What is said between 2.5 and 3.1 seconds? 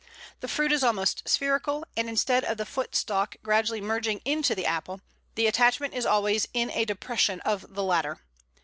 the foot